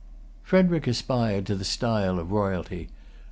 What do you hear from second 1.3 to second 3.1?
to the style of royalty.